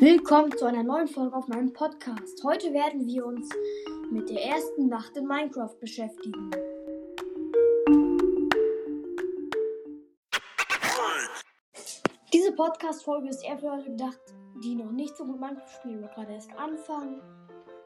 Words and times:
Willkommen 0.00 0.56
zu 0.56 0.64
einer 0.64 0.84
neuen 0.84 1.08
Folge 1.08 1.34
auf 1.34 1.48
meinem 1.48 1.72
Podcast. 1.72 2.44
Heute 2.44 2.72
werden 2.72 3.04
wir 3.04 3.26
uns 3.26 3.48
mit 4.12 4.30
der 4.30 4.44
ersten 4.44 4.86
Nacht 4.86 5.16
in 5.16 5.26
Minecraft 5.26 5.74
beschäftigen. 5.80 6.52
Diese 12.32 12.52
Podcast-Folge 12.52 13.28
ist 13.28 13.44
eher 13.44 13.58
für 13.58 13.66
Leute 13.66 13.90
gedacht, 13.90 14.20
die 14.62 14.76
noch 14.76 14.92
nicht 14.92 15.16
so 15.16 15.24
gut 15.24 15.40
Minecraft 15.40 15.72
spielen 15.80 15.98
oder 15.98 16.14
gerade 16.14 16.32
erst 16.32 16.56
anfangen. 16.56 17.20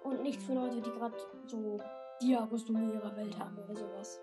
Und 0.04 0.22
nicht 0.22 0.42
für 0.42 0.52
Leute, 0.52 0.82
die 0.82 0.90
gerade 0.90 1.16
so 1.46 1.80
die 2.20 2.34
Rüstung 2.34 2.76
in 2.76 2.92
ihrer 2.92 3.16
Welt 3.16 3.38
haben 3.38 3.56
oder 3.56 3.74
sowas. 3.74 4.20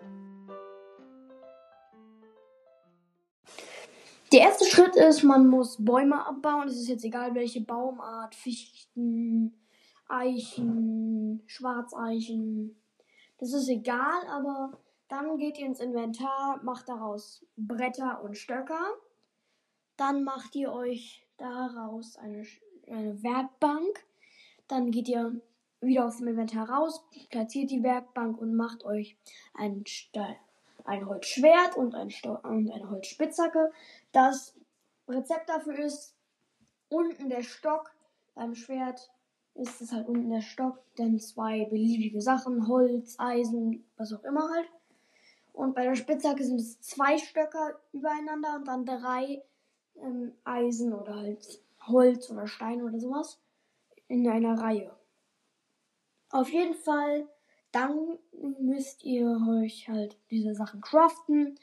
Der 4.32 4.42
erste 4.42 4.64
Schritt 4.64 4.94
ist, 4.94 5.24
man 5.24 5.48
muss 5.48 5.84
Bäume 5.84 6.24
abbauen. 6.24 6.68
Es 6.68 6.76
ist 6.76 6.88
jetzt 6.88 7.04
egal, 7.04 7.34
welche 7.34 7.62
Baumart. 7.62 8.36
Fichten, 8.36 9.52
Eichen, 10.08 11.42
Schwarzeichen. 11.46 12.80
Das 13.38 13.52
ist 13.52 13.68
egal, 13.68 14.26
aber 14.28 14.78
dann 15.08 15.36
geht 15.36 15.58
ihr 15.58 15.66
ins 15.66 15.80
Inventar, 15.80 16.60
macht 16.62 16.88
daraus 16.88 17.44
Bretter 17.56 18.22
und 18.22 18.38
Stöcker. 18.38 18.94
Dann 19.96 20.22
macht 20.22 20.54
ihr 20.54 20.72
euch 20.72 21.26
daraus 21.36 22.16
eine, 22.16 22.46
eine 22.86 23.20
Werkbank. 23.24 24.06
Dann 24.68 24.92
geht 24.92 25.08
ihr 25.08 25.40
wieder 25.80 26.06
aus 26.06 26.18
dem 26.18 26.28
Inventar 26.28 26.70
raus, 26.70 27.04
platziert 27.30 27.72
die 27.72 27.82
Werkbank 27.82 28.38
und 28.40 28.54
macht 28.54 28.84
euch 28.84 29.16
einen 29.54 29.84
Stall 29.86 30.36
ein 30.90 31.06
Holzschwert 31.06 31.76
und, 31.76 31.94
ein 31.94 32.12
und 32.42 32.70
eine 32.70 32.90
Holzspitzhacke. 32.90 33.72
Das 34.12 34.56
Rezept 35.08 35.48
dafür 35.48 35.78
ist 35.78 36.16
unten 36.88 37.28
der 37.28 37.42
Stock. 37.42 37.92
Beim 38.34 38.54
Schwert 38.54 39.10
ist 39.54 39.80
es 39.80 39.92
halt 39.92 40.08
unten 40.08 40.30
der 40.30 40.40
Stock, 40.40 40.82
dann 40.96 41.18
zwei 41.18 41.64
beliebige 41.64 42.20
Sachen, 42.20 42.66
Holz, 42.66 43.16
Eisen, 43.18 43.84
was 43.96 44.12
auch 44.12 44.24
immer 44.24 44.48
halt. 44.50 44.68
Und 45.52 45.74
bei 45.74 45.84
der 45.84 45.94
Spitzhacke 45.94 46.42
sind 46.44 46.60
es 46.60 46.80
zwei 46.80 47.18
Stöcker 47.18 47.80
übereinander 47.92 48.56
und 48.56 48.66
dann 48.66 48.84
drei 48.84 49.42
ähm, 49.96 50.32
Eisen 50.44 50.92
oder 50.92 51.14
halt 51.16 51.62
Holz 51.86 52.30
oder 52.30 52.46
Stein 52.46 52.82
oder 52.82 52.98
sowas 52.98 53.40
in 54.08 54.28
einer 54.28 54.58
Reihe. 54.58 54.94
Auf 56.30 56.48
jeden 56.50 56.74
Fall 56.74 57.28
dann 57.72 58.18
müsst 58.58 59.04
ihr 59.04 59.38
euch 59.48 59.88
halt 59.88 60.16
diese 60.30 60.54
Sachen 60.54 60.80
craften. 60.80 61.56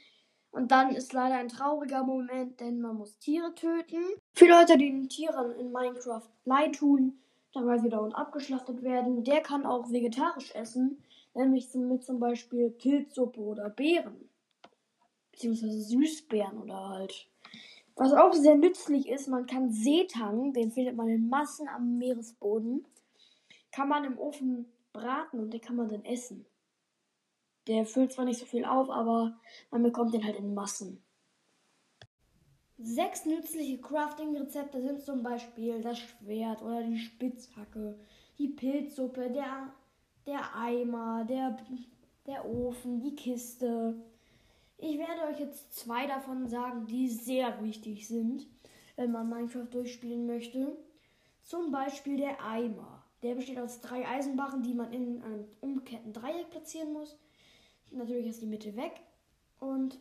Und 0.52 0.72
dann 0.72 0.96
ist 0.96 1.14
leider 1.14 1.36
ein 1.36 1.50
trauriger 1.50 2.04
Moment, 2.04 2.60
denn 2.60 2.82
man 2.82 2.96
muss 2.96 3.20
Tiere 3.20 3.54
töten. 3.54 4.04
Für 4.34 4.48
Leute, 4.48 4.78
die 4.78 4.90
den 4.90 5.10
Tieren 5.10 5.52
in 5.60 5.72
Minecraft 5.72 6.30
leid 6.46 6.76
tun, 6.76 7.20
dabei 7.54 7.84
wieder 7.84 8.02
und 8.02 8.14
abgeschlachtet 8.14 8.82
werden, 8.82 9.24
der 9.24 9.42
kann 9.42 9.66
auch 9.66 9.92
vegetarisch 9.92 10.56
essen, 10.56 11.04
nämlich 11.34 11.74
mit 11.76 12.04
zum 12.04 12.20
Beispiel 12.20 12.70
Pilzsuppe 12.70 13.40
oder 13.40 13.70
Beeren. 13.70 14.30
Beziehungsweise 15.32 15.82
Süßbeeren 15.82 16.58
oder 16.64 16.90
halt. 16.90 17.28
Was 17.96 18.14
auch 18.14 18.34
sehr 18.34 18.56
nützlich 18.56 19.10
ist, 19.10 19.28
man 19.28 19.48
kann 19.48 19.72
Seetang, 19.72 20.54
den 20.54 20.72
findet 20.72 20.96
man 20.96 21.10
in 21.10 21.30
Massen 21.30 21.68
am 21.68 21.98
Meeresboden, 21.98 22.86
kann 23.72 23.90
man 23.90 24.06
im 24.06 24.18
Ofen 24.20 24.66
braten 24.98 25.40
und 25.40 25.52
den 25.52 25.62
kann 25.62 25.76
man 25.76 25.90
dann 25.90 26.06
essen. 26.06 26.46
Der 27.68 27.86
füllt 27.86 28.14
zwar 28.14 28.26
nicht 28.26 28.40
so 28.40 28.46
viel 28.46 28.66
auf, 28.66 28.90
aber 28.90 29.40
man 29.72 29.84
bekommt 29.84 30.14
den 30.14 30.24
halt 30.24 30.38
in 30.38 30.54
Massen. 30.54 31.04
Sechs 32.80 33.26
nützliche 33.26 33.80
Crafting-Rezepte 33.82 34.82
sind 34.82 35.02
zum 35.02 35.24
Beispiel 35.24 35.82
das 35.82 35.98
Schwert 35.98 36.62
oder 36.62 36.84
die 36.84 37.00
Spitzhacke, 37.00 38.00
die 38.38 38.50
Pilzsuppe, 38.50 39.32
der, 39.32 39.74
der 40.28 40.56
Eimer, 40.56 41.26
der, 41.26 41.58
der 42.28 42.46
Ofen, 42.46 43.00
die 43.02 43.16
Kiste. 43.16 43.96
Ich 44.78 44.98
werde 45.00 45.24
euch 45.28 45.40
jetzt 45.40 45.76
zwei 45.76 46.06
davon 46.06 46.48
sagen, 46.48 46.86
die 46.86 47.10
sehr 47.10 47.64
wichtig 47.64 48.08
sind, 48.08 48.48
wenn 48.96 49.12
man 49.12 49.28
Minecraft 49.28 49.68
durchspielen 49.72 50.28
möchte. 50.28 50.78
Zum 51.42 51.72
Beispiel 51.72 52.18
der 52.18 52.44
Eimer. 52.46 53.07
Der 53.24 53.36
besteht 53.36 53.60
aus 53.60 53.82
drei 53.82 54.08
Eisenbarren, 54.08 54.62
die 54.62 54.74
man 54.74 54.94
in 54.94 55.24
einem 55.24 55.48
umgekehrten 55.62 56.14
Dreieck 56.14 56.50
platzieren 56.50 56.94
muss. 56.94 57.18
Natürlich 57.92 58.28
ist 58.28 58.42
die 58.42 58.48
Mitte 58.48 58.76
weg. 58.76 59.02
Und 59.60 60.00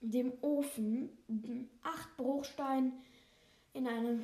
dem 0.00 0.32
Ofen 0.40 1.10
acht 1.82 2.16
Bruchstein 2.16 2.92
in 3.74 3.86
einem 3.86 4.22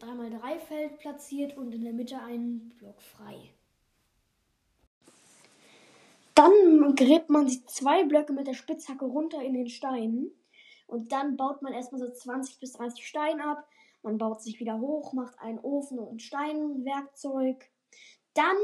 3x3 0.00 0.58
Feld 0.60 0.98
platziert 0.98 1.56
und 1.56 1.74
in 1.74 1.82
der 1.82 1.92
Mitte 1.92 2.20
einen 2.20 2.70
Block 2.78 3.02
frei. 3.02 3.52
Dann 6.34 6.94
gräbt 6.94 7.30
man 7.30 7.46
die 7.46 7.64
zwei 7.66 8.04
Blöcke 8.04 8.32
mit 8.32 8.46
der 8.46 8.54
Spitzhacke 8.54 9.04
runter 9.04 9.42
in 9.42 9.54
den 9.54 9.68
Stein 9.68 10.30
und 10.86 11.10
dann 11.10 11.36
baut 11.36 11.62
man 11.62 11.72
erstmal 11.72 12.00
so 12.00 12.08
20 12.08 12.60
bis 12.60 12.74
30 12.74 13.04
Steine 13.04 13.44
ab 13.44 13.68
man 14.02 14.18
baut 14.18 14.42
sich 14.42 14.60
wieder 14.60 14.80
hoch, 14.80 15.12
macht 15.12 15.38
einen 15.40 15.58
Ofen 15.58 15.98
und 15.98 16.22
Steinwerkzeug. 16.22 17.70
Dann, 18.34 18.56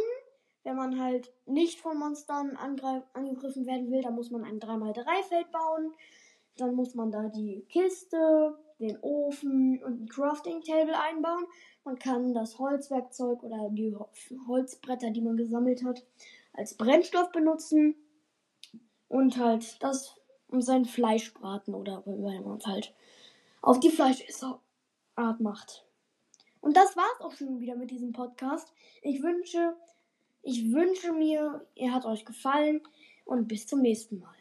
wenn 0.63 0.77
man 0.77 1.01
halt 1.01 1.33
nicht 1.47 1.81
von 1.81 1.99
Monstern 1.99 2.57
angegriffen 2.57 3.67
werden 3.67 3.91
will, 3.91 4.03
dann 4.03 4.15
muss 4.15 4.31
man 4.31 4.45
ein 4.45 4.61
3x3-Feld 4.61 5.51
bauen. 5.51 5.93
Dann 6.57 6.75
muss 6.75 6.95
man 6.95 7.11
da 7.11 7.29
die 7.29 7.67
Kiste, 7.69 8.57
den 8.79 8.99
Ofen 9.01 9.83
und 9.83 10.03
ein 10.03 10.09
Crafting 10.09 10.63
Table 10.63 10.99
einbauen. 10.99 11.47
Man 11.85 11.99
kann 11.99 12.33
das 12.33 12.59
Holzwerkzeug 12.59 13.43
oder 13.43 13.69
die 13.71 13.97
Holzbretter, 14.47 15.11
die 15.11 15.21
man 15.21 15.37
gesammelt 15.37 15.85
hat, 15.85 16.05
als 16.53 16.77
Brennstoff 16.77 17.33
benutzen. 17.33 17.97
Und 19.09 19.37
halt 19.39 19.83
das 19.83 20.17
um 20.49 20.61
sein 20.63 20.85
Fleisch 20.85 21.35
braten 21.35 21.75
oder 21.75 22.03
wenn 22.07 22.45
man 22.45 22.59
es 22.59 22.67
halt 22.67 22.95
auf 23.63 23.81
die 23.81 23.91
Fleisch 23.91 24.21
ist. 24.23 24.45
Art 25.17 25.41
macht. 25.41 25.87
Und 26.61 26.77
das 26.77 26.97
war's 26.97 27.21
auch 27.21 27.33
schon 27.33 27.61
wieder 27.61 27.77
mit 27.77 27.91
diesem 27.91 28.13
Podcast. 28.13 28.73
Ich 29.03 29.23
wünsche, 29.23 29.77
ich 30.43 30.73
wünsche 30.73 31.13
mir, 31.13 31.67
ihr 31.75 31.93
hat 31.93 32.07
euch 32.07 32.25
gefallen 32.25 32.81
und 33.25 33.49
bis 33.49 33.67
zum 33.67 33.81
nächsten 33.81 34.19
Mal. 34.19 34.35